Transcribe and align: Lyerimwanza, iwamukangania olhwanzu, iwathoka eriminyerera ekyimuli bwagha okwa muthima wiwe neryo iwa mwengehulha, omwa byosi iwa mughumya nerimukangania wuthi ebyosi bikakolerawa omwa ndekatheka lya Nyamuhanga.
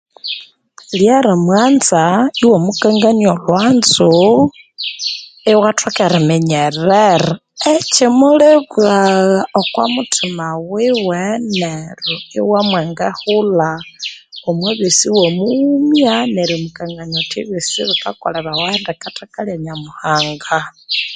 Lyerimwanza, 0.99 2.03
iwamukangania 2.43 3.29
olhwanzu, 3.35 4.13
iwathoka 5.51 6.01
eriminyerera 6.07 7.05
ekyimuli 7.73 8.49
bwagha 8.65 9.39
okwa 9.59 9.83
muthima 9.93 10.47
wiwe 10.71 11.21
neryo 11.57 12.15
iwa 12.39 12.59
mwengehulha, 12.69 13.71
omwa 14.47 14.71
byosi 14.77 15.03
iwa 15.11 15.27
mughumya 15.37 16.13
nerimukangania 16.35 17.15
wuthi 17.21 17.35
ebyosi 17.41 17.79
bikakolerawa 17.89 18.51
omwa 18.59 18.69
ndekatheka 18.81 19.39
lya 19.45 19.57
Nyamuhanga. 19.63 20.57